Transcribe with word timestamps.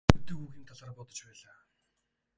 Би 0.07 0.07
зохицох 0.07 0.21
гэдэг 0.21 0.37
үгийн 0.45 0.67
талаар 0.69 0.91
бодож 0.97 1.19
байлаа. 1.25 1.57